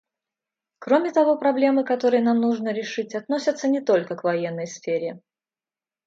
Кроме 0.79 1.11
того, 1.11 1.37
проблемы, 1.37 1.83
которые 1.85 2.23
нам 2.23 2.41
нужно 2.41 2.69
решить, 2.69 3.13
относятся 3.13 3.67
не 3.67 3.81
только 3.81 4.15
к 4.15 4.23
военной 4.23 4.65
сфере. 4.65 5.21